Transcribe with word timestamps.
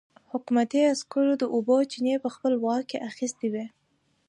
حکومتي 0.31 0.79
عسکرو 0.93 1.33
د 1.41 1.43
اوبو 1.55 1.75
چينې 1.91 2.13
په 2.23 2.29
خپل 2.35 2.53
واک 2.63 2.83
کې 2.89 3.03
اخيستې 3.09 3.47
وې. 3.53 3.65